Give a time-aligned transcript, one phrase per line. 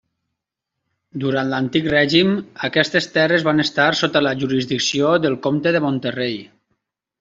[1.23, 2.33] Durant l'Antic Règim
[2.69, 6.47] aquestes terres van estar sota la jurisdicció del Comte de Monterrei.